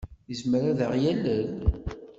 Yezmer 0.29 0.63
ad 0.71 0.79
aɣ-yalel? 0.85 1.47